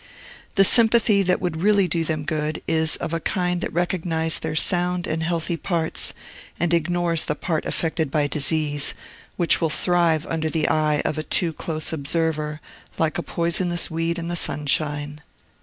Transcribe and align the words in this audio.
The 0.55 0.63
sympathy 0.63 1.21
that 1.21 1.39
would 1.39 1.61
really 1.61 1.87
do 1.87 2.03
them 2.03 2.23
good 2.23 2.63
is 2.67 2.95
of 2.95 3.13
a 3.13 3.19
kind 3.19 3.61
that 3.61 3.71
recognizes 3.71 4.39
their 4.39 4.55
sound 4.55 5.05
and 5.05 5.21
healthy 5.21 5.55
parts, 5.57 6.15
and 6.59 6.73
ignores 6.73 7.25
the 7.25 7.35
part 7.35 7.67
affected 7.67 8.09
by 8.09 8.25
disease, 8.25 8.95
which 9.37 9.61
will 9.61 9.69
thrive 9.69 10.25
under 10.25 10.49
the 10.49 10.67
eye 10.67 11.01
of 11.01 11.19
a 11.19 11.23
too 11.23 11.53
close 11.53 11.93
observer 11.93 12.61
like 12.97 13.19
a 13.19 13.21
poisonous 13.21 13.91
weed 13.91 14.17
in 14.17 14.27
the 14.27 14.35
sunshine. 14.35 15.21